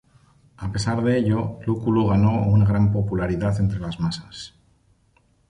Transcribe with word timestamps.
A 0.57 0.71
pesar 0.71 1.03
de 1.03 1.15
ello, 1.15 1.59
Lúculo 1.63 2.07
ganó 2.07 2.41
una 2.47 2.65
gran 2.65 2.91
popularidad 2.91 3.59
entre 3.59 3.77
las 3.77 3.99
masas. 3.99 4.55